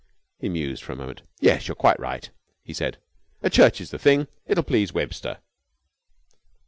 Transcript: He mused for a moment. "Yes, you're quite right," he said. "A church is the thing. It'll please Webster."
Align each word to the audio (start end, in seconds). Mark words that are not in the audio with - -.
He 0.39 0.49
mused 0.49 0.81
for 0.81 0.93
a 0.93 0.95
moment. 0.95 1.21
"Yes, 1.41 1.67
you're 1.67 1.75
quite 1.75 1.99
right," 1.99 2.27
he 2.63 2.73
said. 2.73 2.97
"A 3.43 3.51
church 3.51 3.79
is 3.79 3.91
the 3.91 3.99
thing. 3.99 4.27
It'll 4.47 4.63
please 4.63 4.91
Webster." 4.93 5.41